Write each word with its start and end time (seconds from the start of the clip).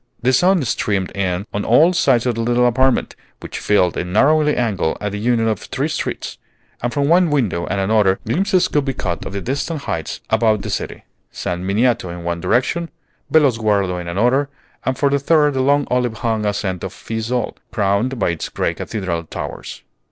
The 0.23 0.33
sun 0.33 0.63
streamed 0.63 1.11
in 1.13 1.45
on 1.53 1.63
all 1.63 1.93
sides 1.93 2.25
of 2.25 2.33
the 2.33 2.41
little 2.41 2.65
apartment, 2.65 3.15
which 3.39 3.59
filled 3.59 3.95
a 3.95 4.03
narrowing 4.03 4.47
angle 4.55 4.97
at 4.99 5.11
the 5.11 5.19
union 5.19 5.47
of 5.47 5.59
three 5.59 5.89
streets; 5.89 6.39
and 6.81 6.91
from 6.91 7.07
one 7.07 7.29
window 7.29 7.67
and 7.67 7.79
another, 7.79 8.17
glimpses 8.25 8.67
could 8.67 8.83
be 8.83 8.95
caught 8.95 9.27
of 9.27 9.33
the 9.33 9.41
distant 9.41 9.81
heights 9.81 10.19
about 10.31 10.63
the 10.63 10.71
city, 10.71 11.03
San 11.31 11.63
Miniato 11.67 12.09
in 12.09 12.23
one 12.23 12.41
direction, 12.41 12.89
Bellosguardo 13.31 13.99
in 14.01 14.07
another, 14.07 14.49
and 14.83 14.97
for 14.97 15.11
the 15.11 15.19
third 15.19 15.53
the 15.53 15.61
long 15.61 15.85
olive 15.91 16.15
hung 16.25 16.47
ascent 16.47 16.83
of 16.83 16.91
Fiesole, 16.93 17.57
crowned 17.71 18.17
by 18.17 18.31
its 18.31 18.49
gray 18.49 18.73
cathedral 18.73 19.25
towers. 19.25 19.83